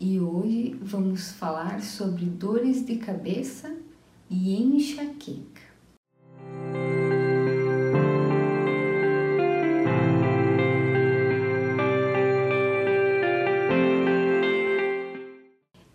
[0.00, 3.76] e hoje vamos falar sobre dores de cabeça
[4.30, 5.62] e enxaqueca.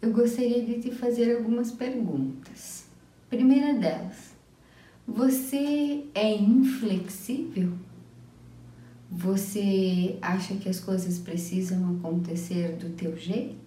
[0.01, 2.85] Eu gostaria de te fazer algumas perguntas.
[3.29, 4.33] Primeira delas,
[5.07, 7.71] você é inflexível?
[9.09, 13.62] Você acha que as coisas precisam acontecer do teu jeito?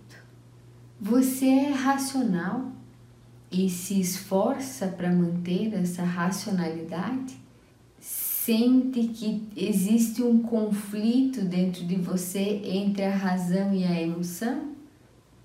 [0.98, 2.72] Você é racional
[3.52, 7.36] e se esforça para manter essa racionalidade?
[8.00, 14.72] Sente que existe um conflito dentro de você entre a razão e a emoção?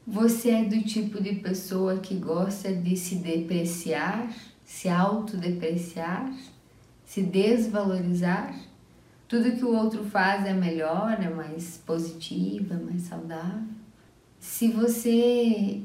[0.07, 6.34] Você é do tipo de pessoa que gosta de se depreciar, se autodepreciar,
[7.05, 8.55] se desvalorizar?
[9.27, 13.80] Tudo que o outro faz é melhor, é mais positiva, mais saudável.
[14.41, 15.80] Se você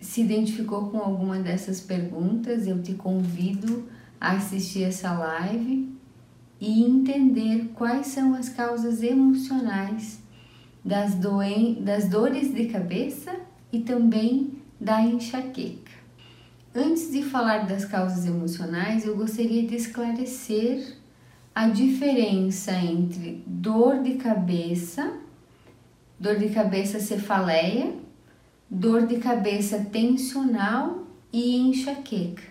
[0.00, 3.88] se identificou com alguma dessas perguntas, eu te convido
[4.20, 5.92] a assistir essa live
[6.60, 10.20] e entender quais são as causas emocionais
[10.84, 13.34] das, doen das dores de cabeça
[13.72, 15.90] e também da enxaqueca.
[16.72, 20.96] Antes de falar das causas emocionais, eu gostaria de esclarecer
[21.52, 25.12] a diferença entre dor de cabeça,
[26.20, 28.05] dor de cabeça cefaleia,
[28.70, 32.42] dor de cabeça tensional e enxaqueca.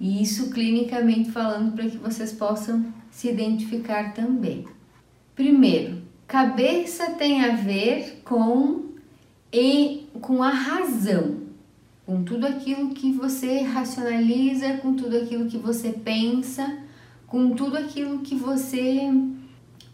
[0.00, 4.66] E isso clinicamente falando para que vocês possam se identificar também.
[5.34, 8.92] Primeiro, cabeça tem a ver com
[9.52, 11.42] e com a razão,
[12.06, 16.82] com tudo aquilo que você racionaliza, com tudo aquilo que você pensa
[17.32, 19.10] com tudo aquilo que você,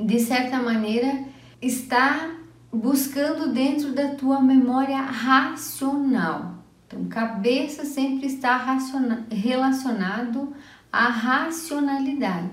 [0.01, 1.23] de certa maneira,
[1.63, 2.35] está
[2.73, 6.55] buscando dentro da tua memória racional.
[6.87, 8.57] Então, cabeça sempre está
[9.31, 10.55] relacionado
[10.93, 12.51] à racionalidade.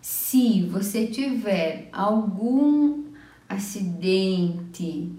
[0.00, 3.04] Se você tiver algum
[3.48, 5.12] acidente,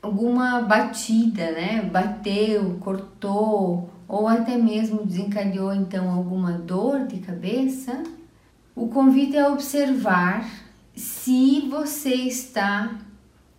[0.00, 1.82] alguma batida, né?
[1.82, 8.02] Bateu, cortou ou até mesmo desencadeou então alguma dor de cabeça,
[8.74, 10.46] o convite é observar
[10.94, 12.98] se você está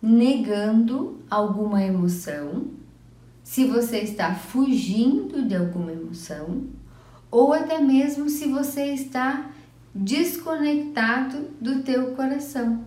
[0.04, 2.66] negando alguma emoção,
[3.42, 6.64] se você está fugindo de alguma emoção,
[7.30, 9.50] ou até mesmo se você está
[9.94, 12.84] desconectado do teu coração.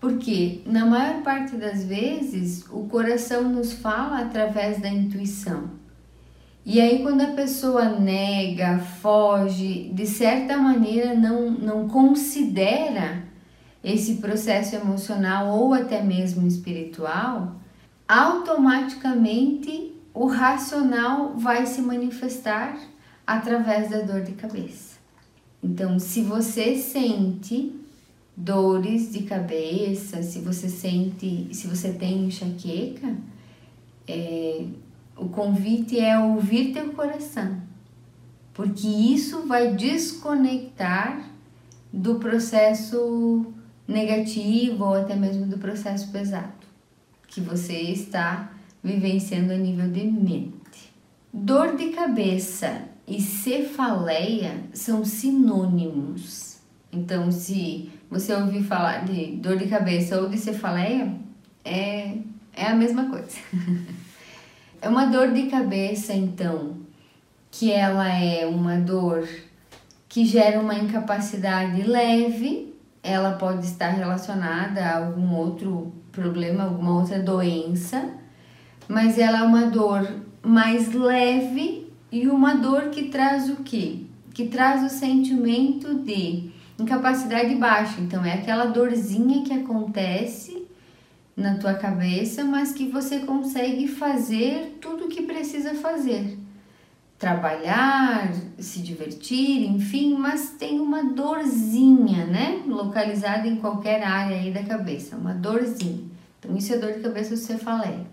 [0.00, 5.78] Porque na maior parte das vezes o coração nos fala através da intuição.
[6.64, 13.29] E aí, quando a pessoa nega, foge, de certa maneira não, não considera
[13.82, 17.56] esse processo emocional ou até mesmo espiritual,
[18.06, 22.78] automaticamente o racional vai se manifestar
[23.26, 24.98] através da dor de cabeça.
[25.62, 27.72] Então, se você sente
[28.36, 33.14] dores de cabeça, se você sente, se você tem enxaqueca,
[34.08, 34.64] é,
[35.16, 37.60] o convite é ouvir teu coração,
[38.54, 41.30] porque isso vai desconectar
[41.92, 43.52] do processo
[43.90, 46.60] negativo ou até mesmo do processo pesado
[47.26, 48.52] que você está
[48.82, 50.92] vivenciando a nível de mente.
[51.32, 56.58] Dor de cabeça e cefaleia são sinônimos.
[56.92, 61.14] Então, se você ouvir falar de dor de cabeça ou de cefaleia,
[61.64, 62.16] é,
[62.52, 63.38] é a mesma coisa.
[64.82, 66.78] É uma dor de cabeça, então,
[67.50, 69.28] que ela é uma dor
[70.08, 72.69] que gera uma incapacidade leve,
[73.02, 78.10] ela pode estar relacionada a algum outro problema, alguma outra doença,
[78.88, 80.06] mas ela é uma dor
[80.42, 84.00] mais leve e uma dor que traz o quê?
[84.34, 88.00] Que traz o sentimento de incapacidade baixa.
[88.00, 90.66] Então é aquela dorzinha que acontece
[91.36, 96.39] na tua cabeça, mas que você consegue fazer tudo o que precisa fazer.
[97.20, 102.62] Trabalhar, se divertir, enfim, mas tem uma dorzinha, né?
[102.66, 106.08] Localizada em qualquer área aí da cabeça, uma dorzinha.
[106.38, 108.06] Então, isso é dor de cabeça você cefaleia.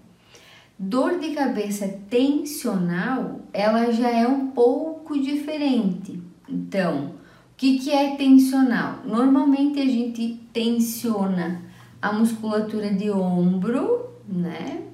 [0.78, 6.22] Dor de cabeça tensional, ela já é um pouco diferente.
[6.50, 7.12] Então, o
[7.56, 9.00] que, que é tensional?
[9.06, 11.62] Normalmente a gente tensiona
[12.02, 14.87] a musculatura de ombro, né?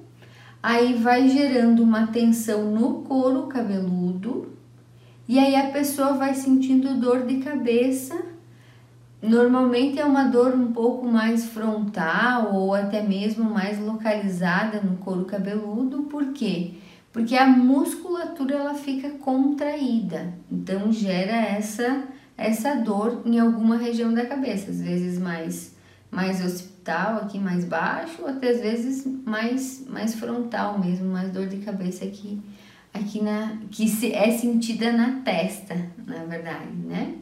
[0.66, 4.48] Aí vai gerando uma tensão no couro cabeludo
[5.28, 8.16] e aí a pessoa vai sentindo dor de cabeça.
[9.20, 15.26] Normalmente é uma dor um pouco mais frontal ou até mesmo mais localizada no couro
[15.26, 16.70] cabeludo, por quê?
[17.12, 22.04] Porque a musculatura ela fica contraída, então gera essa
[22.38, 25.73] essa dor em alguma região da cabeça, às vezes mais
[26.14, 31.46] mais occipital aqui mais baixo, ou até às vezes mais mais frontal mesmo, mais dor
[31.46, 32.40] de cabeça aqui
[32.94, 35.74] aqui na que se, é sentida na testa,
[36.06, 37.16] na verdade, né?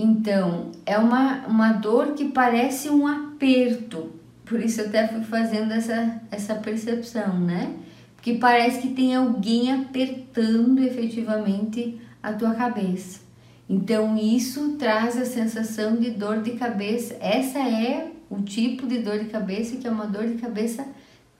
[0.00, 4.12] Então, é uma, uma dor que parece um aperto.
[4.44, 7.74] Por isso eu até fui fazendo essa, essa percepção, né?
[8.14, 13.20] Porque parece que tem alguém apertando efetivamente a tua cabeça.
[13.68, 17.16] Então, isso traz a sensação de dor de cabeça.
[17.20, 20.86] Essa é o tipo de dor de cabeça que é uma dor de cabeça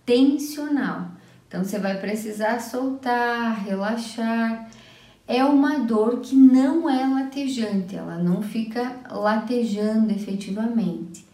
[0.04, 1.12] tensional.
[1.46, 4.68] Então, você vai precisar soltar, relaxar
[5.28, 11.26] é uma dor que não é latejante, ela não fica latejando efetivamente.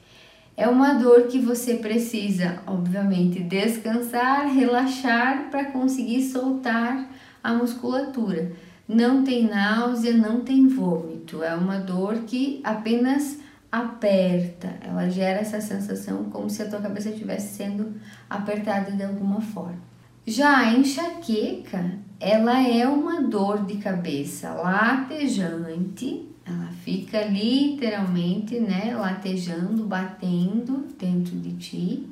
[0.56, 7.08] É uma dor que você precisa, obviamente, descansar, relaxar para conseguir soltar
[7.42, 8.52] a musculatura.
[8.86, 11.42] Não tem náusea, não tem vômito.
[11.42, 13.38] É uma dor que apenas
[13.72, 14.74] aperta.
[14.80, 17.94] Ela gera essa sensação como se a tua cabeça estivesse sendo
[18.28, 19.78] apertada de alguma forma.
[20.26, 29.84] Já a enxaqueca ela é uma dor de cabeça latejante, ela fica literalmente, né, latejando,
[29.84, 32.06] batendo dentro de ti.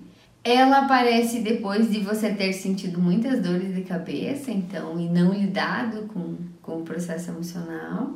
[0.45, 6.09] Ela aparece depois de você ter sentido muitas dores de cabeça, então, e não lidado
[6.09, 8.15] com, com o processo emocional.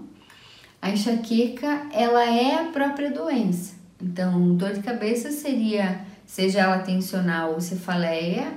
[0.80, 3.74] A enxaqueca, ela é a própria doença.
[4.00, 8.52] Então, dor de cabeça seria, seja ela tensional ou cefaleia,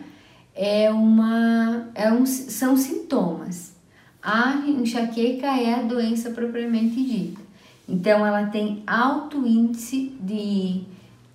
[0.54, 3.74] é uma, é um, são sintomas.
[4.22, 7.42] A enxaqueca é a doença propriamente dita.
[7.88, 10.84] Então, ela tem alto índice de,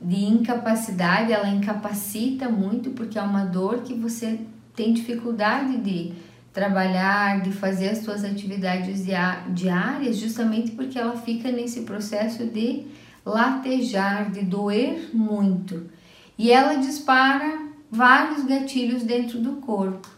[0.01, 4.39] de incapacidade, ela incapacita muito, porque é uma dor que você
[4.77, 6.13] tem dificuldade de
[6.55, 9.05] trabalhar, de fazer as suas atividades
[9.49, 12.87] diárias, justamente porque ela fica nesse processo de
[13.27, 15.91] latejar, de doer muito.
[16.39, 20.09] E ela dispara vários gatilhos dentro do corpo.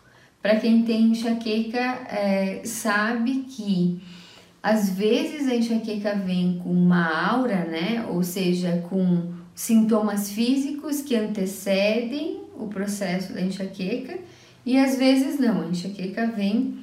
[0.43, 4.03] Para quem tem enxaqueca, é, sabe que
[4.63, 8.07] às vezes a enxaqueca vem com uma aura, né?
[8.11, 14.19] Ou seja, com sintomas físicos que antecedem o processo da enxaqueca,
[14.67, 16.77] e às vezes não, a enxaqueca vem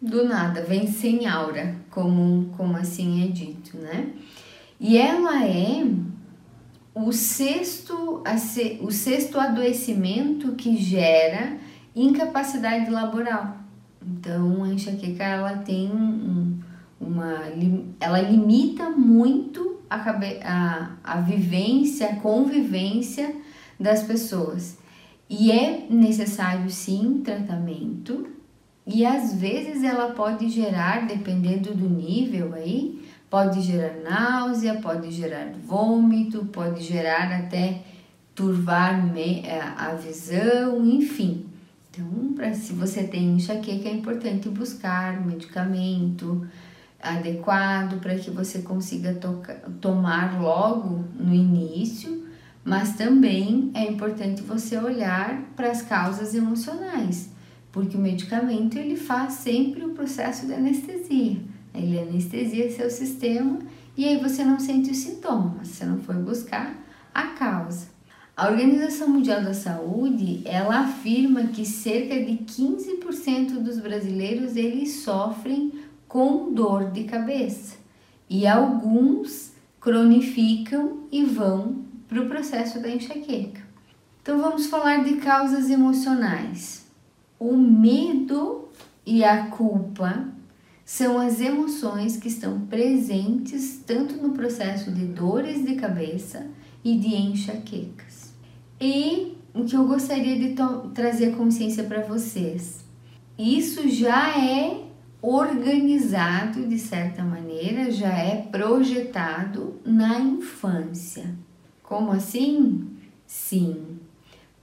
[0.00, 4.08] do nada, vem sem aura, como, como assim é dito, né?
[4.80, 5.84] E ela é
[6.94, 8.22] o sexto,
[8.80, 11.58] o sexto adoecimento que gera
[11.94, 13.58] incapacidade laboral.
[14.02, 16.58] Então, a enxaqueca ela tem um,
[16.98, 17.42] uma,
[18.00, 19.96] ela limita muito a,
[20.42, 23.36] a, a vivência, a convivência
[23.78, 24.79] das pessoas.
[25.30, 28.28] E é necessário sim tratamento,
[28.86, 33.00] e às vezes ela pode gerar, dependendo do nível aí,
[33.30, 37.82] Pode gerar náusea, pode gerar vômito, pode gerar até
[38.34, 41.46] turvar é, a visão, enfim.
[41.88, 46.44] Então, pra, se você tem enxaqueca, é importante buscar medicamento
[47.00, 49.16] adequado para que você consiga
[49.80, 52.26] tomar logo no início,
[52.64, 57.30] mas também é importante você olhar para as causas emocionais,
[57.72, 61.40] porque o medicamento ele faz sempre o processo de anestesia.
[61.74, 63.58] Ele anestesia seu sistema
[63.96, 66.74] e aí você não sente os sintomas, você não foi buscar
[67.14, 67.88] a causa.
[68.36, 75.72] A Organização Mundial da Saúde, ela afirma que cerca de 15% dos brasileiros eles sofrem
[76.08, 77.76] com dor de cabeça
[78.28, 83.62] e alguns cronificam e vão para o processo da enxaqueca.
[84.20, 86.84] Então vamos falar de causas emocionais.
[87.38, 88.68] O medo
[89.06, 90.28] e a culpa
[90.84, 96.48] são as emoções que estão presentes tanto no processo de dores de cabeça
[96.84, 98.34] e de enxaquecas.
[98.80, 100.56] E o que eu gostaria de
[100.92, 102.84] trazer consciência para vocês,
[103.38, 104.84] isso já é
[105.22, 111.36] organizado de certa maneira, já é projetado na infância.
[111.90, 112.88] Como assim?
[113.26, 113.98] Sim,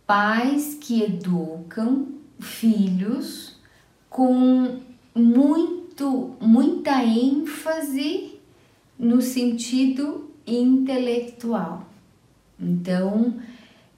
[0.06, 2.08] pais que educam
[2.40, 3.60] filhos
[4.10, 4.80] com
[5.14, 8.40] muito muita ênfase
[8.98, 11.86] no sentido intelectual.
[12.58, 13.36] Então,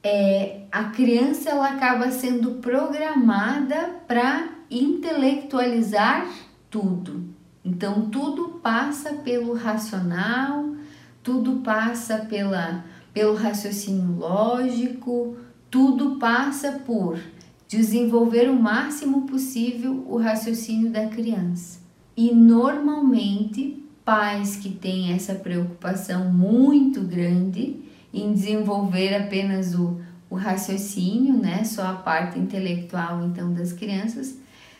[0.01, 6.27] é, a criança ela acaba sendo programada para intelectualizar
[6.67, 7.29] tudo.
[7.63, 10.73] Então, tudo passa pelo racional,
[11.21, 15.37] tudo passa pela, pelo raciocínio lógico,
[15.69, 17.19] tudo passa por
[17.67, 21.79] desenvolver o máximo possível o raciocínio da criança.
[22.17, 27.77] E normalmente, pais que têm essa preocupação muito grande
[28.13, 34.35] em desenvolver apenas o, o raciocínio, né, só a parte intelectual então das crianças,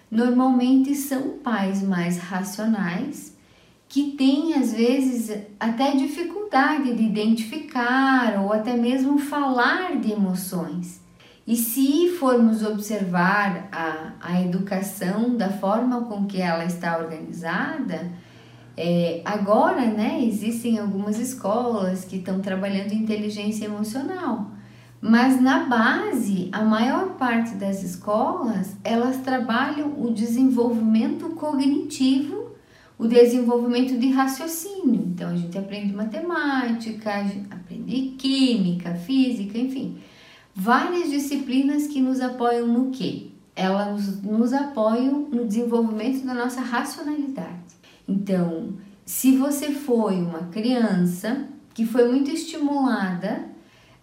[0.09, 3.37] normalmente são pais mais racionais
[3.89, 11.01] que têm às vezes até dificuldade de identificar ou até mesmo falar de emoções.
[11.45, 18.11] E se formos observar a, a educação da forma com que ela está organizada,
[18.77, 24.51] é, agora né, existem algumas escolas que estão trabalhando inteligência emocional.
[25.01, 32.38] Mas na base, a maior parte das escolas, elas trabalham o desenvolvimento cognitivo,
[32.99, 35.05] o desenvolvimento de raciocínio.
[35.07, 39.97] Então a gente aprende matemática, aprende química, física, enfim,
[40.53, 43.27] várias disciplinas que nos apoiam no quê?
[43.55, 47.79] Elas nos apoiam no desenvolvimento da nossa racionalidade.
[48.07, 48.73] Então,
[49.05, 53.47] se você foi uma criança que foi muito estimulada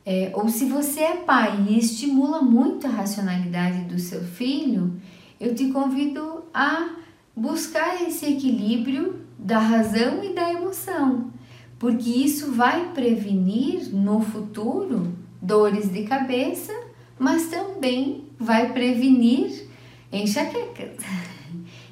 [0.04, 4.94] é, ou se você é pai e estimula muito a racionalidade do seu filho,
[5.38, 6.90] eu te convido a
[7.36, 11.30] buscar esse equilíbrio da razão e da emoção,
[11.78, 16.72] porque isso vai prevenir no futuro dores de cabeça,
[17.18, 19.68] mas também vai prevenir
[20.10, 20.96] enxaquecas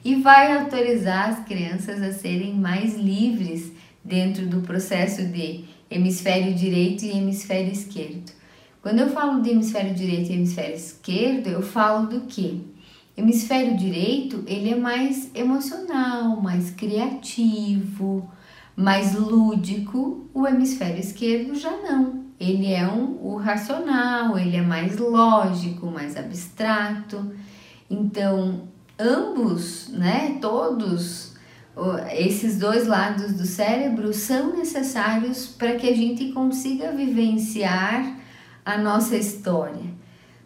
[0.03, 3.71] e vai autorizar as crianças a serem mais livres
[4.03, 8.33] dentro do processo de hemisfério direito e hemisfério esquerdo.
[8.83, 12.74] Quando eu falo de hemisfério direito e hemisfério esquerdo, eu falo do que?
[13.17, 18.29] Hemisfério direito, ele é mais emocional, mais criativo,
[18.77, 20.29] mais lúdico.
[20.35, 22.25] O hemisfério esquerdo já não.
[22.41, 27.33] Ele é um, o racional, ele é mais lógico, mais abstrato.
[27.89, 28.63] Então,
[28.99, 31.35] ambos, né, todos
[32.13, 38.17] esses dois lados do cérebro são necessários para que a gente consiga vivenciar
[38.65, 39.94] a nossa história.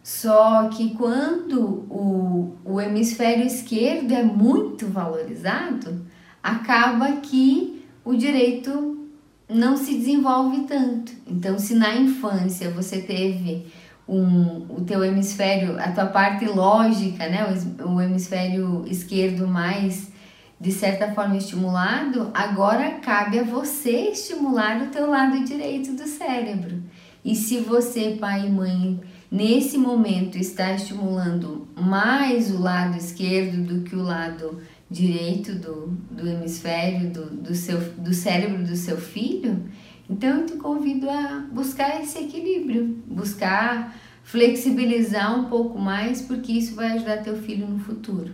[0.09, 6.03] Só que quando o, o hemisfério esquerdo é muito valorizado,
[6.41, 9.07] acaba que o direito
[9.47, 11.11] não se desenvolve tanto.
[11.27, 13.67] Então, se na infância você teve
[14.07, 17.45] um, o teu hemisfério, a tua parte lógica, né,
[17.79, 20.11] o, o hemisfério esquerdo mais
[20.59, 26.81] de certa forma estimulado, agora cabe a você estimular o teu lado direito do cérebro.
[27.23, 28.99] E se você, pai e mãe,
[29.31, 34.59] nesse momento está estimulando mais o lado esquerdo do que o lado
[34.89, 39.63] direito do, do hemisfério do, do, seu, do cérebro do seu filho,
[40.09, 46.75] então eu te convido a buscar esse equilíbrio, buscar flexibilizar um pouco mais, porque isso
[46.75, 48.33] vai ajudar teu filho no futuro.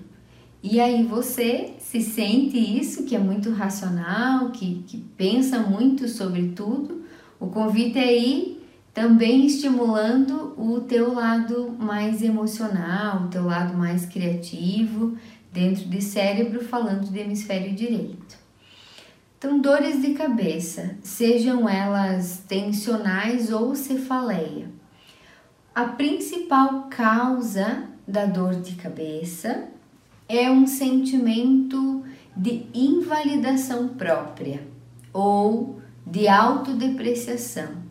[0.63, 6.49] E aí você se sente isso, que é muito racional, que, que pensa muito sobre
[6.49, 7.03] tudo.
[7.39, 8.54] O convite é ir
[8.95, 15.17] também estimulando o teu lado mais emocional, o teu lado mais criativo,
[15.51, 18.37] dentro de cérebro, falando de hemisfério direito.
[19.37, 24.69] Então, dores de cabeça, sejam elas tensionais ou cefaleia.
[25.75, 29.65] A principal causa da dor de cabeça
[30.29, 32.01] é um sentimento
[32.35, 34.65] de invalidação própria
[35.11, 37.84] ou de autodepreciação.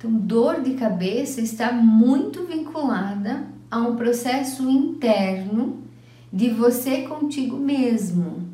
[0.00, 5.84] Então, dor de cabeça está muito vinculada a um processo interno
[6.32, 8.48] de você contigo mesmo.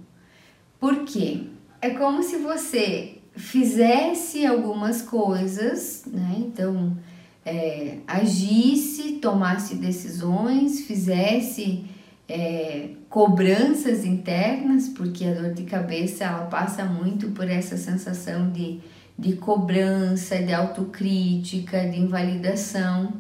[0.81, 1.45] Por quê?
[1.81, 6.35] É como se você fizesse algumas coisas, né?
[6.37, 6.99] Então,
[7.45, 11.85] é, agisse, tomasse decisões, fizesse
[12.29, 18.81] é, cobranças internas, porque a dor de cabeça ela passa muito por essa sensação de,
[19.19, 23.15] de cobrança, de autocrítica, de invalidação.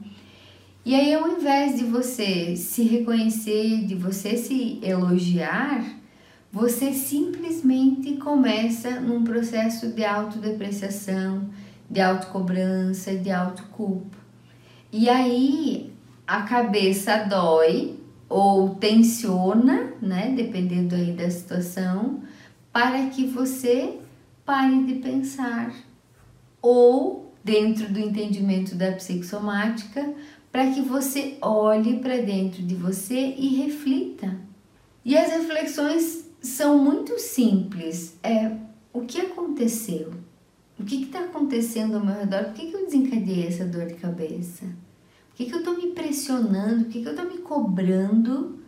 [0.84, 5.84] E aí, ao invés de você se reconhecer, de você se elogiar,
[6.52, 11.48] você simplesmente começa num processo de autodepreciação,
[11.90, 14.16] de autocobrança, de autoculpa.
[14.92, 15.92] E aí
[16.26, 17.98] a cabeça dói,
[18.28, 22.22] ou tensiona, né, dependendo aí da situação,
[22.72, 23.98] para que você
[24.44, 25.72] pare de pensar.
[26.68, 30.12] Ou, dentro do entendimento da psicossomática,
[30.50, 34.36] para que você olhe para dentro de você e reflita.
[35.04, 38.18] E as reflexões são muito simples.
[38.20, 38.50] É
[38.92, 40.12] o que aconteceu?
[40.76, 42.46] O que está acontecendo ao meu redor?
[42.46, 44.64] Por que, que eu desencadeei essa dor de cabeça?
[44.64, 46.86] Por que, que eu estou me pressionando?
[46.86, 48.58] Por que, que eu estou me cobrando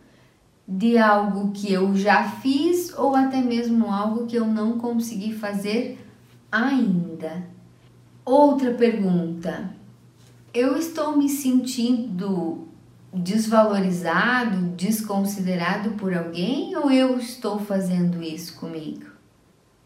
[0.65, 5.99] de algo que eu já fiz ou até mesmo algo que eu não consegui fazer
[6.49, 7.58] ainda?
[8.29, 9.71] Outra pergunta.
[10.53, 12.67] Eu estou me sentindo
[13.11, 19.05] desvalorizado, desconsiderado por alguém ou eu estou fazendo isso comigo?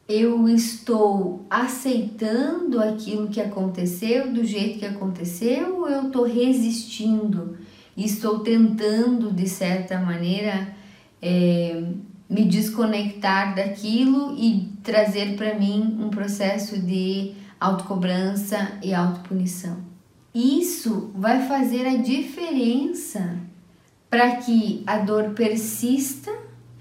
[0.10, 7.58] Eu estou aceitando aquilo que aconteceu do jeito que aconteceu ou eu estou resistindo
[7.96, 10.76] estou tentando, de certa maneira,
[11.22, 11.82] é,
[12.30, 19.78] me desconectar daquilo e trazer para mim um processo de autocobrança e autopunição?
[20.34, 23.38] Isso vai fazer a diferença
[24.10, 26.32] para que a dor persista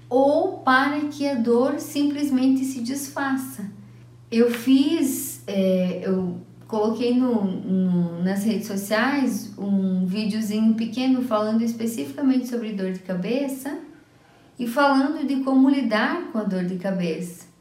[0.09, 3.65] ou para que a dor simplesmente se desfaça.
[4.31, 12.47] Eu fiz, é, eu coloquei no, no, nas redes sociais um videozinho pequeno falando especificamente
[12.47, 13.79] sobre dor de cabeça
[14.57, 17.52] e falando de como lidar com a dor de cabeça.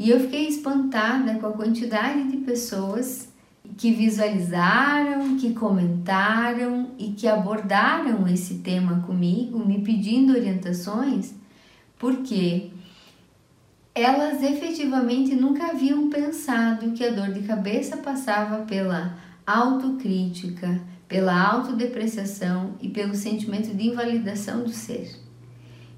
[0.00, 3.28] E eu fiquei espantada com a quantidade de pessoas
[3.76, 11.34] que visualizaram, que comentaram e que abordaram esse tema comigo, me pedindo orientações,
[11.98, 12.70] porque
[13.94, 22.72] elas efetivamente nunca haviam pensado que a dor de cabeça passava pela autocrítica, pela autodepreciação
[22.80, 25.29] e pelo sentimento de invalidação do ser.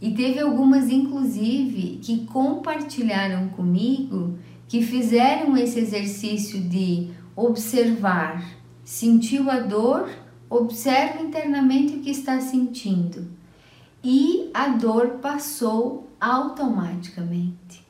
[0.02, 8.44] E teve algumas, inclusive, que compartilharam comigo que fizeram esse exercício de observar.
[8.82, 10.11] Sentiu a dor?
[10.50, 13.28] Observa internamente o que está sentindo.
[14.02, 17.87] E a dor passou automaticamente.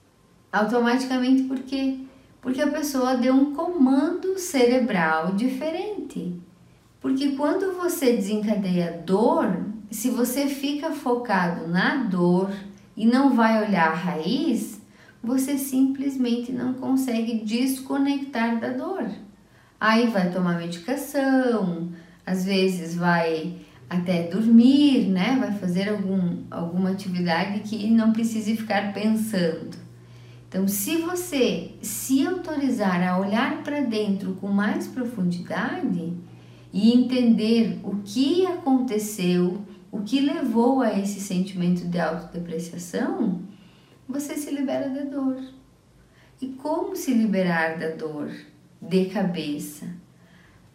[0.52, 1.96] Automaticamente por quê?
[2.42, 6.38] Porque a pessoa deu um comando cerebral diferente.
[7.00, 12.50] Porque quando você desencadeia dor, se você fica focado na dor
[12.96, 14.80] e não vai olhar a raiz,
[15.22, 19.06] você simplesmente não consegue desconectar da dor.
[19.78, 21.92] Aí vai tomar medicação,
[22.24, 23.56] às vezes vai
[23.88, 25.36] até dormir, né?
[25.38, 29.76] Vai fazer algum, alguma atividade que não precise ficar pensando.
[30.48, 36.12] Então, se você se autorizar a olhar para dentro com mais profundidade
[36.72, 39.60] e entender o que aconteceu,
[39.92, 43.42] o que levou a esse sentimento de autodepreciação,
[44.08, 45.40] você se libera da dor.
[46.40, 48.32] E como se liberar da dor?
[48.82, 49.86] de cabeça.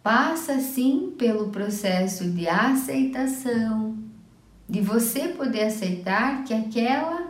[0.02, 3.98] Passa sim pelo processo de aceitação,
[4.66, 7.28] de você poder aceitar que aquela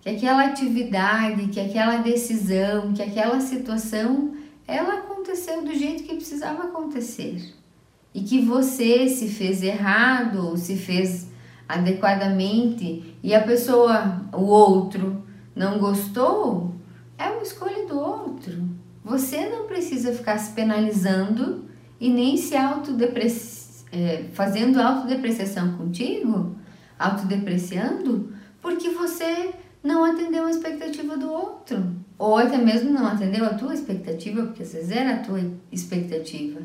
[0.00, 4.34] que aquela atividade, que aquela decisão, que aquela situação,
[4.66, 7.54] ela aconteceu do jeito que precisava acontecer.
[8.14, 11.28] E que você se fez errado ou se fez
[11.68, 15.22] adequadamente e a pessoa, o outro,
[15.54, 16.74] não gostou,
[17.16, 18.68] é uma escolha do outro.
[19.04, 21.64] Você não precisa ficar se penalizando
[21.98, 26.56] e nem se autodepreci é, fazendo autodepreciação contigo,
[26.98, 29.50] autodepreciando, porque você
[29.84, 31.94] não atendeu a expectativa do outro.
[32.18, 36.60] Ou até mesmo não atendeu a tua expectativa, porque às vezes era a tua expectativa.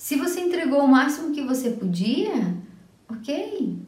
[0.00, 2.56] Se você entregou o máximo que você podia,
[3.06, 3.78] ok.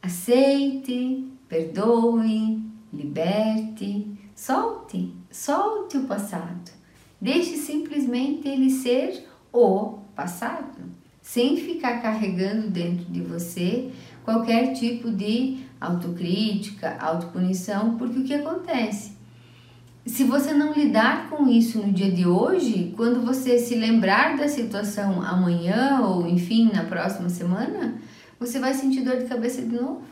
[0.00, 6.70] Aceite, perdoe, liberte, solte, solte o passado.
[7.20, 10.78] Deixe simplesmente ele ser o passado,
[11.20, 13.90] sem ficar carregando dentro de você
[14.24, 19.17] qualquer tipo de autocrítica, autopunição, porque o que acontece?
[20.08, 24.48] Se você não lidar com isso no dia de hoje, quando você se lembrar da
[24.48, 28.00] situação amanhã ou enfim na próxima semana,
[28.40, 30.02] você vai sentir dor de cabeça de novo.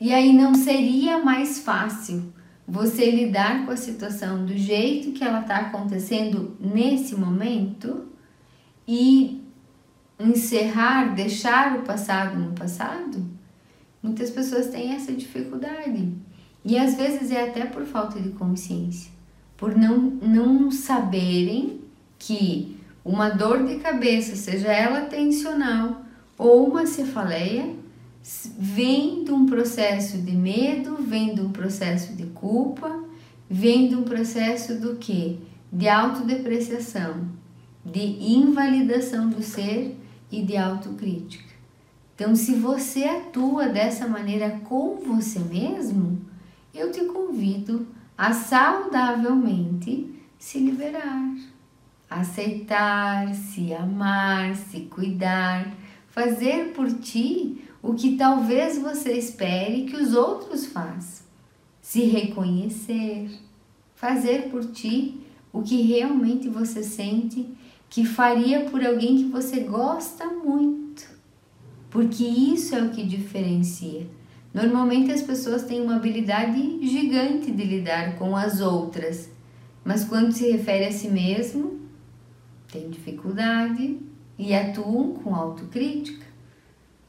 [0.00, 2.32] E aí não seria mais fácil
[2.66, 8.08] você lidar com a situação do jeito que ela está acontecendo nesse momento
[8.88, 9.40] e
[10.18, 13.24] encerrar, deixar o passado no passado,
[14.02, 16.12] muitas pessoas têm essa dificuldade.
[16.64, 19.12] E às vezes é até por falta de consciência,
[19.56, 21.80] por não, não saberem
[22.18, 26.02] que uma dor de cabeça, seja ela tensional
[26.38, 27.74] ou uma cefaleia,
[28.58, 33.04] vem de um processo de medo, vem de um processo de culpa,
[33.48, 35.38] vem de um processo do que?
[35.70, 37.28] De autodepreciação,
[37.84, 39.96] de invalidação do ser
[40.32, 41.52] e de autocrítica.
[42.14, 46.20] Então, se você atua dessa maneira com você mesmo,
[46.74, 51.34] eu te convido a saudavelmente se liberar.
[52.10, 55.74] aceitar, se amar, se cuidar,
[56.08, 61.26] fazer por ti o que talvez você espere que os outros façam,
[61.80, 63.30] se reconhecer,
[63.96, 65.20] fazer por ti
[65.52, 67.48] o que realmente você sente
[67.90, 71.04] que faria por alguém que você gosta muito,
[71.90, 74.06] porque isso é o que diferencia.
[74.54, 79.28] Normalmente as pessoas têm uma habilidade gigante de lidar com as outras,
[79.84, 81.80] mas quando se refere a si mesmo,
[82.70, 83.98] tem dificuldade
[84.38, 86.24] e atuam com autocrítica.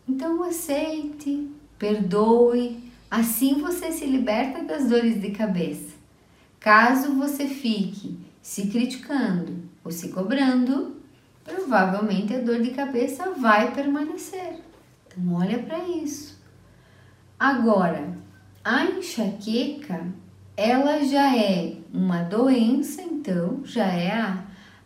[0.10, 5.94] Então aceite, perdoe, assim você se liberta das dores de cabeça.
[6.60, 10.96] Caso você fique se criticando ou se cobrando,
[11.44, 14.62] provavelmente a dor de cabeça vai permanecer.
[15.06, 16.35] Então olha para isso.
[17.40, 18.14] Agora,
[18.64, 20.06] a enxaqueca,
[20.56, 24.46] ela já é uma doença, então já é a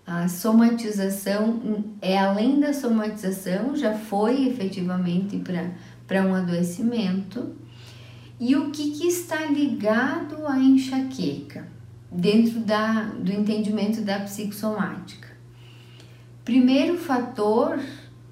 [0.10, 5.40] a somatização é além da somatização, já foi efetivamente
[6.08, 7.56] para um adoecimento.
[8.40, 11.68] E o que, que está ligado à enxaqueca
[12.12, 15.28] dentro da, do entendimento da psicossomática?
[16.44, 17.80] Primeiro fator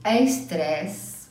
[0.03, 1.27] é estresse,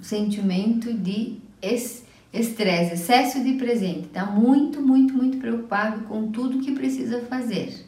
[0.00, 2.05] sentimento de estresse,
[2.40, 7.86] excesso de presente, está muito, muito, muito preocupado com tudo que precisa fazer.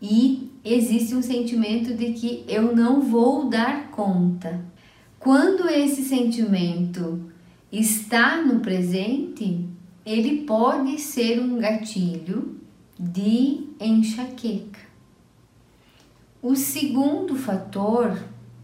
[0.00, 4.64] E existe um sentimento de que eu não vou dar conta.
[5.18, 7.30] Quando esse sentimento
[7.70, 9.66] está no presente,
[10.04, 12.58] ele pode ser um gatilho
[12.98, 14.80] de enxaqueca.
[16.42, 18.18] O segundo fator,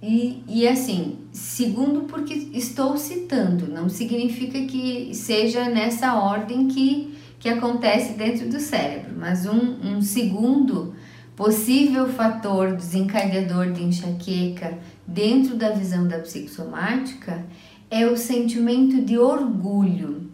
[0.06, 7.48] e, e assim, segundo porque estou citando, não significa que seja nessa ordem que, que
[7.48, 10.94] acontece dentro do cérebro, mas um, um segundo
[11.36, 17.44] Possível fator desencadeador de enxaqueca dentro da visão da psicossomática
[17.90, 20.30] é o sentimento de orgulho.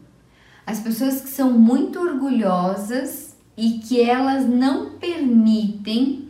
[0.65, 6.29] As pessoas que são muito orgulhosas e que elas não permitem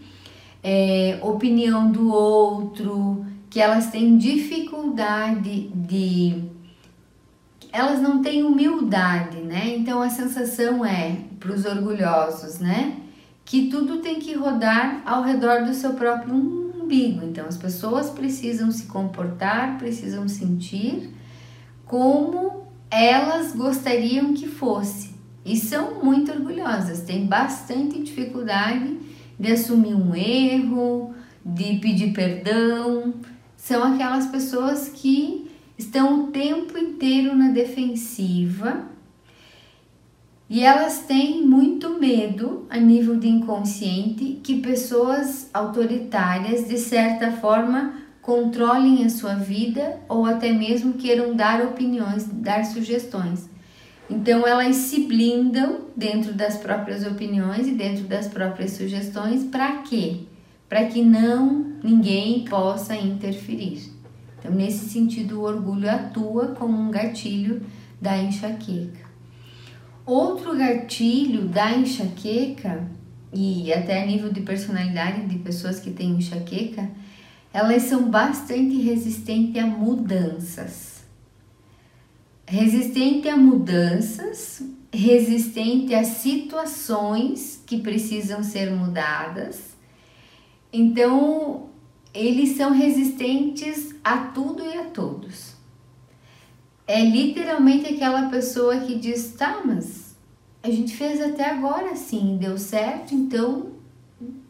[0.62, 6.42] é, opinião do outro, que elas têm dificuldade de.
[7.70, 9.76] Elas não têm humildade, né?
[9.76, 13.02] Então a sensação é para os orgulhosos, né?
[13.44, 17.24] que tudo tem que rodar ao redor do seu próprio umbigo.
[17.24, 21.10] Então, as pessoas precisam se comportar, precisam sentir
[21.84, 25.12] como elas gostariam que fosse.
[25.44, 28.96] E são muito orgulhosas, têm bastante dificuldade
[29.38, 33.14] de assumir um erro, de pedir perdão.
[33.62, 35.48] São aquelas pessoas que
[35.78, 38.86] estão o tempo inteiro na defensiva
[40.50, 47.94] e elas têm muito medo, a nível de inconsciente, que pessoas autoritárias, de certa forma,
[48.20, 53.48] controlem a sua vida ou até mesmo queiram dar opiniões, dar sugestões.
[54.10, 60.22] Então elas se blindam dentro das próprias opiniões e dentro das próprias sugestões, para quê?
[60.72, 63.92] Para que não ninguém possa interferir.
[64.38, 67.60] Então, nesse sentido, o orgulho atua como um gatilho
[68.00, 69.04] da enxaqueca.
[70.06, 72.88] Outro gatilho da enxaqueca,
[73.34, 76.88] e até a nível de personalidade de pessoas que têm enxaqueca,
[77.52, 81.04] elas são bastante resistentes a mudanças.
[82.46, 89.71] Resistente a mudanças, resistente a situações que precisam ser mudadas.
[90.72, 91.68] Então,
[92.14, 95.52] eles são resistentes a tudo e a todos
[96.86, 100.14] é literalmente aquela pessoa que diz: tá, mas
[100.62, 103.72] a gente fez até agora assim, deu certo, então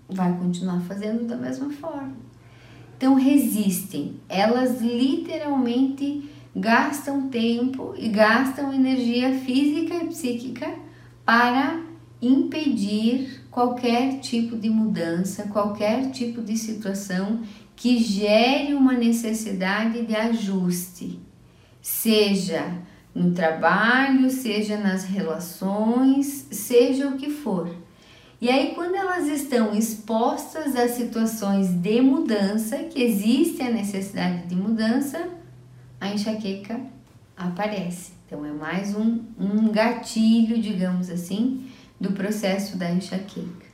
[0.08, 2.16] vai continuar fazendo da mesma forma.
[2.96, 10.74] Então resistem, elas literalmente gastam tempo e gastam energia física e psíquica
[11.24, 11.80] para
[12.20, 17.42] impedir qualquer tipo de mudança, qualquer tipo de situação
[17.76, 21.20] que gere uma necessidade de ajuste
[21.80, 22.78] seja
[23.14, 27.68] no trabalho, seja nas relações, seja o que for.
[28.40, 34.56] E aí, quando elas estão expostas a situações de mudança, que existe a necessidade de
[34.56, 35.28] mudança,
[36.00, 36.80] a enxaqueca
[37.36, 38.12] aparece.
[38.26, 41.66] Então, é mais um, um gatilho, digamos assim,
[42.02, 43.72] do processo da enxaqueca.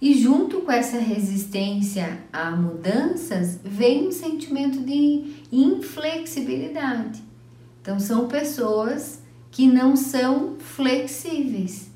[0.00, 7.24] E junto com essa resistência a mudanças, vem um sentimento de inflexibilidade.
[7.80, 11.90] Então, são pessoas que não são flexíveis.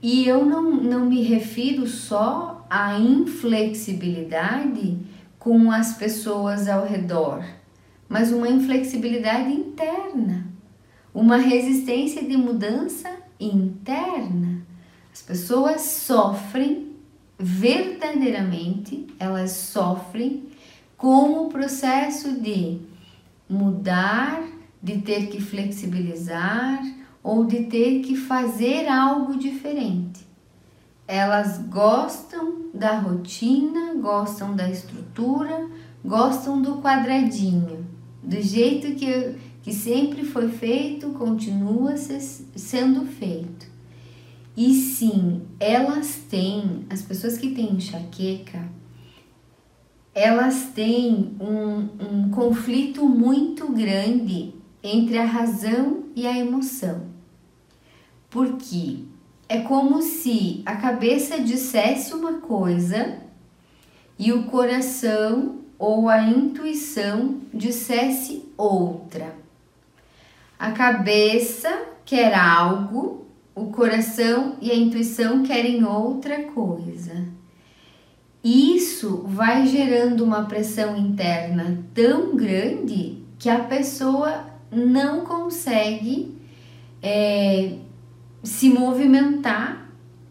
[0.00, 4.98] E eu não, não me refiro só a inflexibilidade
[5.38, 7.44] com as pessoas ao redor,
[8.08, 10.46] mas uma inflexibilidade interna,
[11.12, 13.10] uma resistência de mudança
[13.40, 14.51] interna.
[15.12, 16.96] As pessoas sofrem
[17.38, 20.44] verdadeiramente, elas sofrem
[20.96, 22.80] com o processo de
[23.48, 24.42] mudar,
[24.82, 26.80] de ter que flexibilizar
[27.22, 30.26] ou de ter que fazer algo diferente.
[31.06, 35.68] Elas gostam da rotina, gostam da estrutura,
[36.02, 37.86] gostam do quadradinho,
[38.22, 43.71] do jeito que, que sempre foi feito, continua sendo feito.
[44.56, 48.68] E sim, elas têm, as pessoas que têm enxaqueca,
[50.14, 57.06] elas têm um, um conflito muito grande entre a razão e a emoção.
[58.28, 59.04] Porque
[59.48, 63.18] é como se a cabeça dissesse uma coisa
[64.18, 69.34] e o coração ou a intuição dissesse outra.
[70.58, 77.26] A cabeça quer algo, o coração e a intuição querem outra coisa.
[78.42, 86.36] Isso vai gerando uma pressão interna tão grande que a pessoa não consegue
[87.02, 87.76] é,
[88.42, 89.88] se movimentar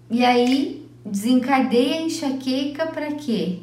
[0.10, 3.60] e aí desencadeia a enxaqueca para quê?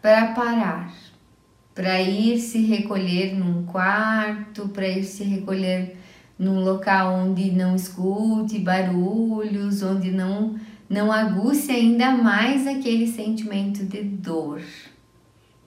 [0.00, 0.92] Para parar,
[1.74, 5.96] para ir se recolher num quarto, para ir se recolher
[6.38, 10.54] num local onde não escute barulhos, onde não
[10.88, 14.60] não aguce ainda mais aquele sentimento de dor.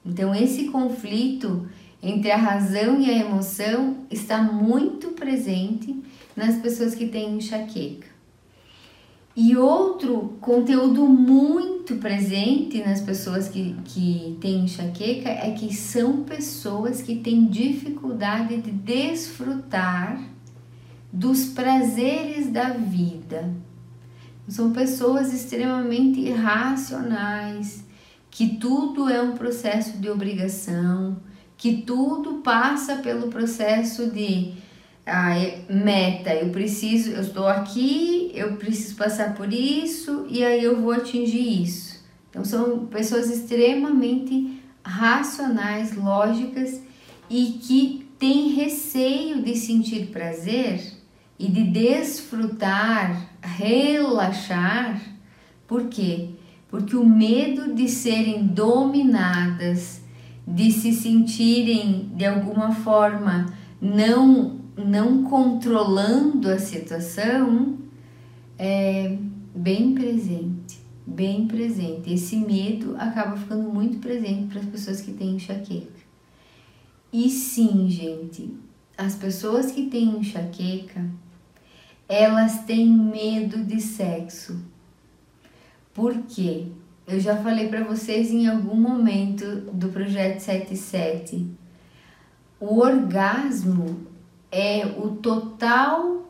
[0.06, 1.68] Então esse conflito
[2.02, 6.00] entre a razão e a emoção está muito presente
[6.36, 8.08] nas pessoas que têm enxaqueca.
[9.36, 17.02] E outro conteúdo muito presente nas pessoas que, que têm enxaqueca é que são pessoas
[17.02, 20.22] que têm dificuldade de desfrutar
[21.16, 23.54] dos prazeres da vida.
[24.50, 27.86] São pessoas extremamente irracionais,
[28.30, 31.16] que tudo é um processo de obrigação,
[31.56, 34.56] que tudo passa pelo processo de
[35.06, 35.36] ah,
[35.70, 40.92] meta, eu preciso, eu estou aqui, eu preciso passar por isso e aí eu vou
[40.92, 42.04] atingir isso.
[42.30, 46.82] Então são pessoas extremamente racionais, lógicas
[47.30, 50.95] e que têm receio de sentir prazer
[51.38, 55.02] e de desfrutar, relaxar.
[55.68, 56.30] Por quê?
[56.70, 60.02] Porque o medo de serem dominadas
[60.48, 63.48] de se sentirem de alguma forma
[63.82, 67.78] não não controlando a situação
[68.58, 69.18] é
[69.56, 72.14] bem presente, bem presente.
[72.14, 76.04] Esse medo acaba ficando muito presente para as pessoas que têm enxaqueca.
[77.12, 78.54] E sim, gente,
[78.98, 81.10] as pessoas que têm enxaqueca,
[82.08, 84.64] elas têm medo de sexo.
[85.94, 86.68] Por quê?
[87.08, 91.48] Eu já falei para vocês em algum momento do projeto 77.
[92.60, 94.08] O orgasmo
[94.52, 96.26] é o total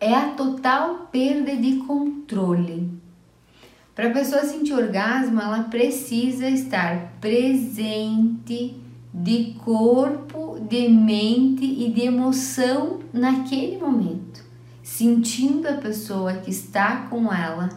[0.00, 2.90] é a total perda de controle.
[3.94, 8.76] Para a pessoa sentir orgasmo, ela precisa estar presente
[9.12, 14.37] de corpo, de mente e de emoção naquele momento,
[14.88, 17.68] sentindo a pessoa que está com ela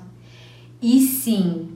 [0.81, 1.75] e sim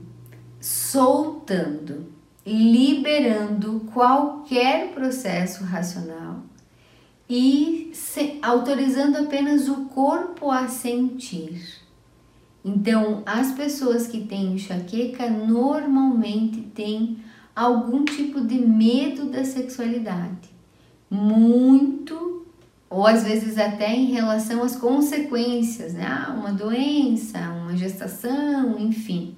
[0.58, 2.06] soltando,
[2.44, 6.42] liberando qualquer processo racional
[7.28, 11.62] e se, autorizando apenas o corpo a sentir.
[12.64, 17.18] Então, as pessoas que têm enxaqueca normalmente têm
[17.54, 20.48] algum tipo de medo da sexualidade,
[21.10, 22.35] muito
[22.88, 26.06] ou às vezes até em relação às consequências, né?
[26.06, 29.34] Ah, uma doença, uma gestação, enfim.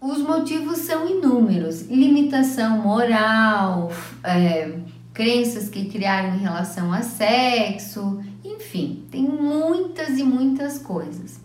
[0.00, 3.90] Os motivos são inúmeros: limitação moral,
[4.24, 4.78] é,
[5.12, 11.40] crenças que criaram em relação a sexo, enfim, tem muitas e muitas coisas.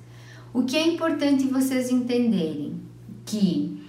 [0.53, 2.81] O que é importante vocês entenderem
[3.25, 3.85] que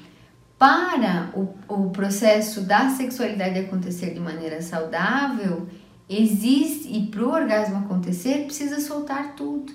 [0.58, 5.68] para o, o processo da sexualidade acontecer de maneira saudável,
[6.08, 9.72] existe e para o orgasmo acontecer precisa soltar tudo.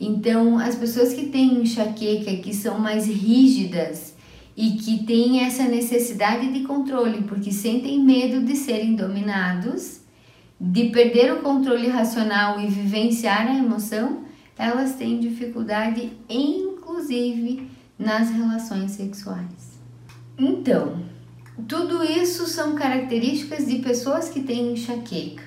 [0.00, 4.14] Então, as pessoas que têm enxaqueca, que são mais rígidas
[4.56, 10.00] e que têm essa necessidade de controle, porque sentem medo de serem dominados,
[10.60, 14.24] de perder o controle racional e vivenciar a emoção,
[14.58, 19.80] elas têm dificuldade, inclusive, nas relações sexuais.
[20.38, 21.11] Então,
[21.68, 25.42] tudo isso são características de pessoas que têm enxaqueca.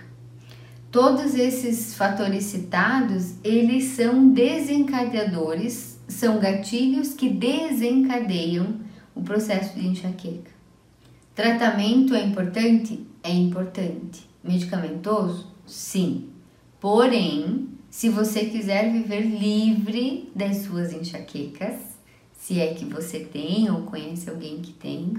[0.92, 8.80] Todos esses fatores citados, eles são desencadeadores, são gatilhos que desencadeiam
[9.14, 10.52] o processo de enxaqueca.
[11.34, 13.06] Tratamento é importante?
[13.22, 14.30] É importante.
[14.44, 15.52] Medicamentoso?
[15.66, 16.30] Sim.
[16.80, 21.76] Porém, se você quiser viver livre das suas enxaquecas,
[22.34, 25.14] se é que você tem ou conhece alguém que tem,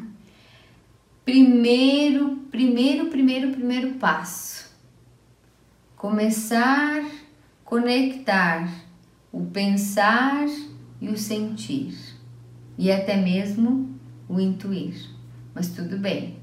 [1.26, 4.56] primeiro, primeiro, primeiro, primeiro passo
[5.96, 7.10] começar a
[7.64, 8.68] conectar
[9.32, 10.46] o pensar
[11.00, 11.96] e o sentir,
[12.78, 13.90] e até mesmo
[14.28, 15.10] o intuir.
[15.52, 16.36] Mas tudo bem.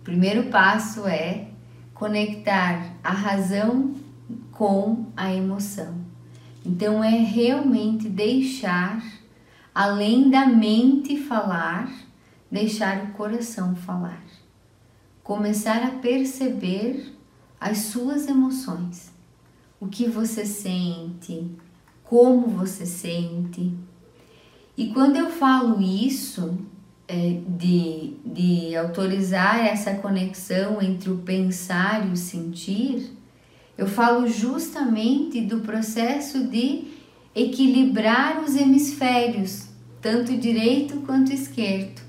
[0.00, 1.48] O primeiro passo é
[1.92, 3.94] conectar a razão
[4.50, 5.94] com a emoção.
[6.64, 9.02] Então é realmente deixar,
[9.74, 12.05] além da mente falar,
[12.50, 14.22] deixar o coração falar.
[15.22, 17.12] Começar a perceber
[17.60, 19.12] as suas emoções,
[19.80, 21.50] o que você sente,
[22.04, 23.72] como você sente.
[24.76, 26.58] E quando eu falo isso,
[27.08, 33.12] é, de, de autorizar essa conexão entre o pensar e o sentir,
[33.78, 36.84] eu falo justamente do processo de
[37.34, 39.68] equilibrar os hemisférios,
[40.00, 42.05] tanto direito quanto esquerdo.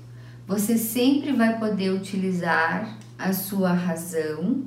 [0.48, 4.64] Você sempre vai poder utilizar a sua razão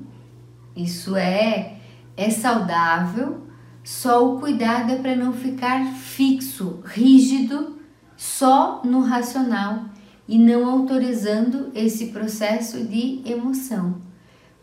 [0.76, 1.78] isso é
[2.16, 3.42] é saudável,
[3.84, 7.80] só o cuidado é para não ficar fixo, rígido,
[8.16, 9.86] só no racional
[10.28, 14.02] e não autorizando esse processo de emoção.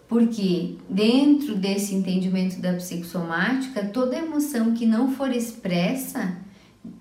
[0.07, 6.37] Porque dentro desse entendimento da psicossomática, toda emoção que não for expressa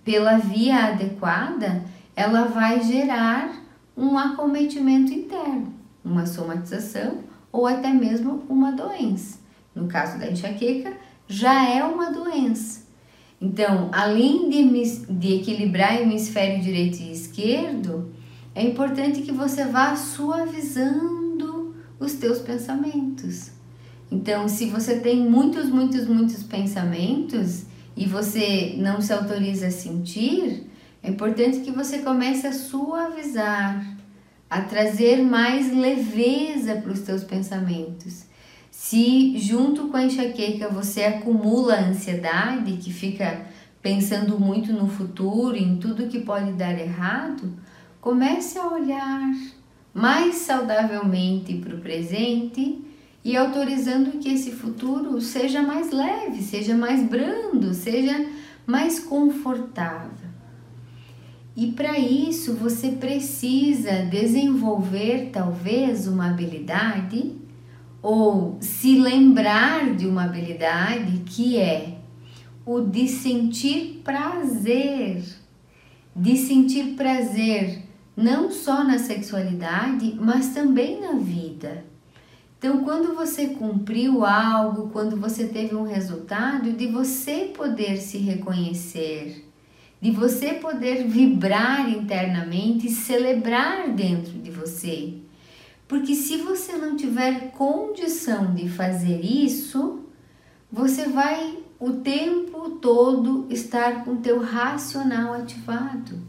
[0.04, 1.84] pela via adequada,
[2.16, 3.67] ela vai gerar
[3.98, 5.74] um acometimento interno,
[6.06, 7.20] uma somatização
[7.52, 9.40] ou até mesmo uma doença.
[9.74, 10.94] No caso da enxaqueca,
[11.28, 12.86] já é uma doença.
[13.42, 18.12] Então, além de, de equilibrar o hemisfério direito e esquerdo,
[18.54, 23.52] é importante que você vá suavizando os teus pensamentos.
[24.12, 30.68] Então, se você tem muitos, muitos, muitos pensamentos e você não se autoriza a sentir,
[31.02, 33.86] é importante que você comece a suavizar,
[34.50, 38.26] a trazer mais leveza para os teus pensamentos.
[38.72, 43.46] Se junto com a enxaqueca você acumula ansiedade, que fica
[43.82, 47.54] pensando muito no futuro, em tudo que pode dar errado,
[48.02, 49.32] comece a olhar
[49.94, 52.82] mais saudavelmente para o presente
[53.24, 58.26] e autorizando que esse futuro seja mais leve, seja mais brando, seja
[58.66, 60.17] mais confortável.
[61.58, 67.34] E para isso você precisa desenvolver talvez uma habilidade
[68.00, 71.98] ou se lembrar de uma habilidade que é
[72.64, 75.24] o de sentir prazer,
[76.16, 77.82] de sentir prazer
[78.16, 81.84] não só na sexualidade, mas também na vida.
[82.60, 89.47] Então, quando você cumpriu algo, quando você teve um resultado, de você poder se reconhecer
[90.02, 95.16] de você poder vibrar internamente e celebrar dentro de você.
[95.88, 100.02] Porque se você não tiver condição de fazer isso,
[100.72, 106.20] você vai o tempo todo estar com o teu racional ativado.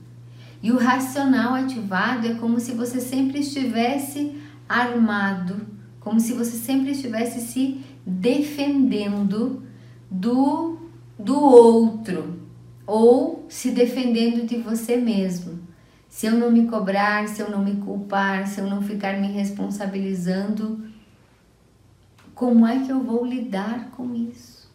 [0.63, 4.35] E o racional ativado é como se você sempre estivesse
[4.69, 5.67] armado,
[6.01, 9.63] como se você sempre estivesse se defendendo
[10.11, 10.79] do
[11.19, 12.38] do outro,
[12.89, 15.61] ou se defendendo de você mesmo.
[16.09, 19.29] Se eu não me cobrar, se eu não me culpar, se eu não ficar me
[19.29, 20.89] responsabilizando,
[22.35, 24.73] como é que eu vou lidar com isso?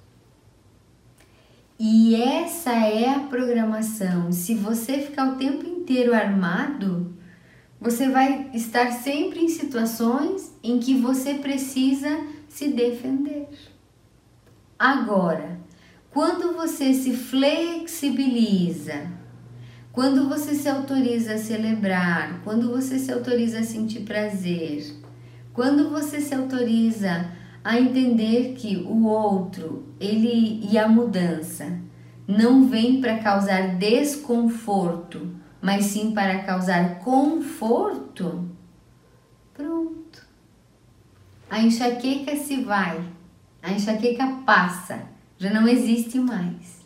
[1.79, 4.31] E essa é a programação.
[4.31, 7.11] Se você ficar o tempo inteiro armado,
[7.81, 13.49] você vai estar sempre em situações em que você precisa se defender.
[14.77, 15.62] Agora,
[16.13, 19.11] quando você se flexibiliza,
[19.91, 24.95] quando você se autoriza a celebrar, quando você se autoriza a sentir prazer,
[25.53, 27.31] quando você se autoriza
[27.63, 31.79] a entender que o outro, ele e a mudança
[32.27, 38.47] não vem para causar desconforto, mas sim para causar conforto,
[39.51, 40.27] pronto.
[41.49, 43.01] A enxaqueca se vai,
[43.63, 46.83] a enxaqueca passa já não existe mais.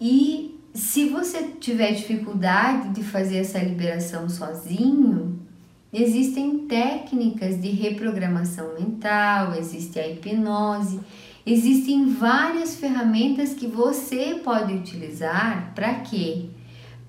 [0.00, 5.40] E se você tiver dificuldade de fazer essa liberação sozinho,
[5.92, 11.00] existem técnicas de reprogramação mental, existe a hipnose,
[11.44, 16.46] existem várias ferramentas que você pode utilizar para quê?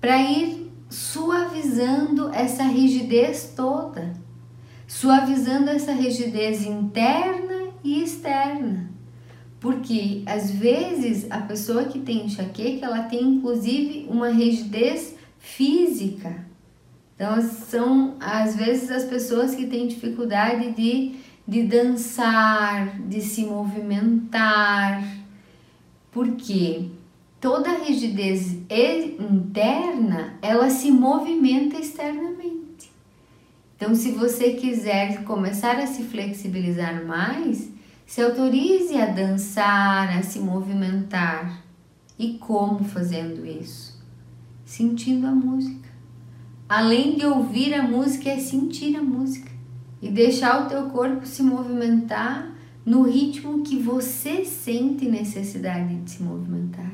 [0.00, 4.12] Para ir suavizando essa rigidez toda,
[4.86, 8.83] suavizando essa rigidez interna e externa.
[9.64, 16.44] Porque às vezes a pessoa que tem enxaqueca, ela tem inclusive uma rigidez física.
[17.14, 21.14] Então são às vezes as pessoas que têm dificuldade de,
[21.48, 25.02] de dançar, de se movimentar.
[26.12, 26.90] Porque
[27.40, 28.58] toda a rigidez
[29.18, 32.92] interna, ela se movimenta externamente.
[33.74, 37.72] Então se você quiser começar a se flexibilizar mais,
[38.06, 41.62] se autorize a dançar, a se movimentar.
[42.18, 44.00] E como fazendo isso?
[44.64, 45.88] Sentindo a música.
[46.68, 49.50] Além de ouvir a música, é sentir a música
[50.00, 52.52] e deixar o teu corpo se movimentar
[52.84, 56.92] no ritmo que você sente necessidade de se movimentar.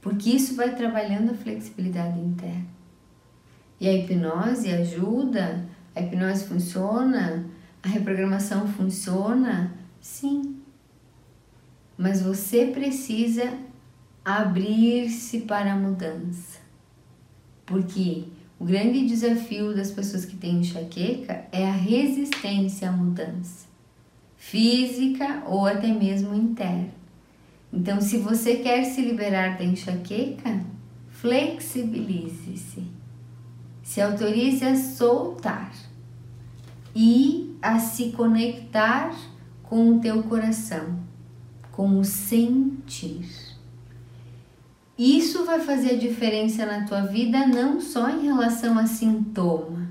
[0.00, 2.66] Porque isso vai trabalhando a flexibilidade interna.
[3.80, 7.46] E a hipnose ajuda, a hipnose funciona,
[7.82, 9.72] a reprogramação funciona
[10.04, 10.56] Sim.
[11.96, 13.54] Mas você precisa
[14.22, 16.58] abrir-se para a mudança.
[17.64, 18.24] Porque
[18.60, 23.66] o grande desafio das pessoas que têm enxaqueca é a resistência à mudança,
[24.36, 26.92] física ou até mesmo interna.
[27.72, 30.62] Então, se você quer se liberar da enxaqueca,
[31.08, 32.82] flexibilize-se.
[33.82, 35.72] Se autorize a soltar
[36.94, 39.33] e a se conectar
[39.74, 41.00] com o teu coração,
[41.72, 43.28] com o sentir.
[44.96, 49.90] Isso vai fazer a diferença na tua vida não só em relação a sintoma,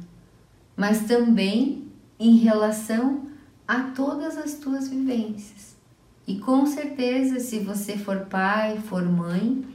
[0.74, 3.28] mas também em relação
[3.68, 5.76] a todas as tuas vivências.
[6.26, 9.66] E com certeza, se você for pai, for mãe,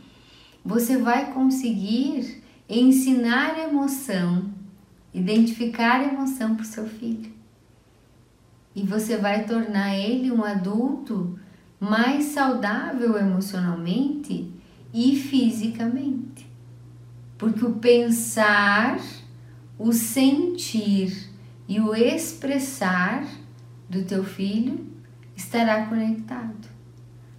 [0.65, 4.49] você vai conseguir ensinar emoção,
[5.13, 7.37] identificar emoção para o seu filho
[8.79, 11.37] e você vai tornar ele um adulto
[11.81, 14.53] mais saudável emocionalmente
[14.95, 16.47] e fisicamente.
[17.37, 19.01] Porque o pensar,
[19.77, 21.29] o sentir
[21.67, 23.27] e o expressar
[23.91, 24.87] do teu filho
[25.35, 26.69] estará conectado.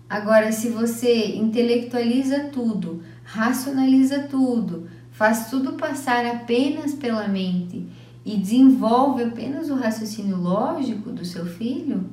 [0.09, 7.87] Agora, se você intelectualiza tudo, racionaliza tudo, faz tudo passar apenas pela mente
[8.29, 12.07] e desenvolve apenas o raciocínio lógico do seu filho,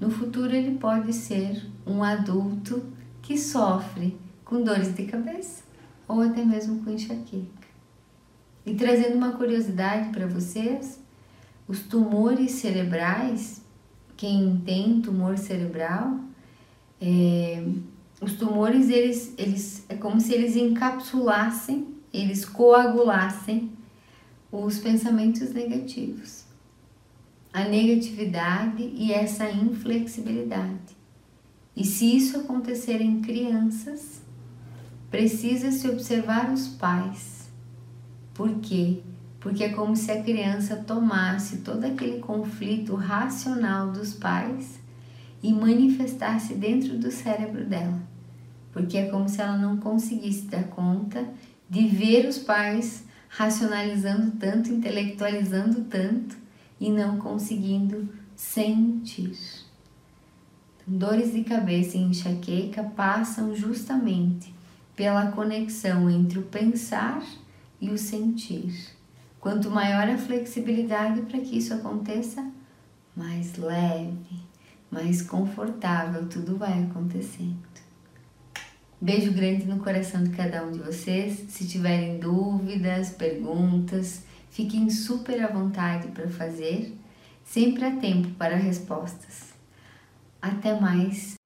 [0.00, 2.82] no futuro ele pode ser um adulto
[3.22, 5.62] que sofre com dores de cabeça
[6.08, 7.68] ou até mesmo com enxaqueca.
[8.66, 11.00] E trazendo uma curiosidade para vocês,
[11.68, 13.62] os tumores cerebrais,
[14.16, 16.18] quem tem tumor cerebral,
[17.00, 17.64] é,
[18.20, 23.78] os tumores eles, eles é como se eles encapsulassem, eles coagulassem
[24.52, 26.44] os pensamentos negativos,
[27.52, 30.96] a negatividade e essa inflexibilidade.
[31.76, 34.22] E se isso acontecer em crianças,
[35.10, 37.48] precisa se observar os pais.
[38.34, 39.02] Por quê?
[39.38, 44.80] Porque é como se a criança tomasse todo aquele conflito racional dos pais
[45.42, 48.00] e manifestasse dentro do cérebro dela.
[48.72, 51.26] Porque é como se ela não conseguisse dar conta
[51.68, 56.36] de ver os pais racionalizando tanto, intelectualizando tanto
[56.80, 59.38] e não conseguindo sentir.
[60.76, 64.52] Então, dores de cabeça e enxaqueca passam justamente
[64.96, 67.22] pela conexão entre o pensar
[67.80, 68.74] e o sentir.
[69.38, 72.44] Quanto maior a flexibilidade para que isso aconteça,
[73.16, 74.40] mais leve,
[74.90, 77.69] mais confortável tudo vai acontecendo.
[79.02, 81.46] Beijo grande no coração de cada um de vocês.
[81.48, 86.94] Se tiverem dúvidas, perguntas, fiquem super à vontade para fazer.
[87.42, 89.54] Sempre há tempo para respostas.
[90.42, 91.39] Até mais